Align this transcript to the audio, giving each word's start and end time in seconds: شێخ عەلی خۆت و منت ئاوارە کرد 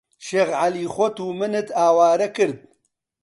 شێخ 0.25 0.49
عەلی 0.59 0.91
خۆت 0.93 1.15
و 1.21 1.27
منت 1.39 1.67
ئاوارە 1.77 2.27
کرد 2.37 2.59